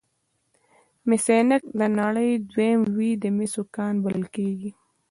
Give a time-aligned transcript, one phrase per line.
[1.07, 4.71] مس عینک د نړۍ دویم لوی د مسو کان بلل کیږي.